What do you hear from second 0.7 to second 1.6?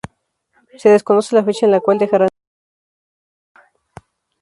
Se desconoce la